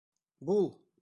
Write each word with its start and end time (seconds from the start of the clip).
Бул! 0.49 0.65